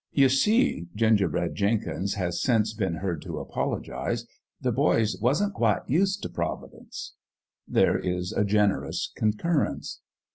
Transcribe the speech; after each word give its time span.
"You 0.23 0.29
see," 0.29 0.87
Gingerbread 0.95 1.53
Jenkins 1.53 2.15
has 2.15 2.41
since 2.41 2.73
been 2.73 2.95
heard 2.95 3.21
to 3.21 3.37
apologize," 3.37 4.25
the 4.59 4.71
boys 4.71 5.15
wasn't 5.21 5.53
quite 5.53 5.87
used 5.87 6.23
t' 6.23 6.29
Providence." 6.29 7.13
There 7.67 7.99
is 7.99 8.31
a 8.33 8.43
generous 8.43 9.11
concurrence. 9.15 10.01